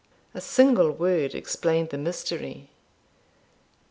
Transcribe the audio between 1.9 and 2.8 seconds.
the mystery.